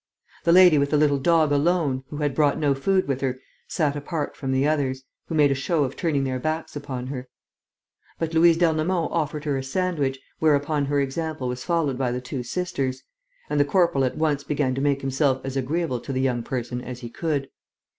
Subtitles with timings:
[0.45, 3.95] The lady with the little dog alone, who had brought no food with her, sat
[3.95, 7.29] apart from the others, who made a show of turning their backs upon her.
[8.17, 12.41] But Louise d'Ernemont offered her a sandwich, whereupon her example was followed by the two
[12.41, 13.03] sisters;
[13.47, 16.81] and the corporal at once began to make himself as agreeable to the young person
[16.81, 17.51] as he could.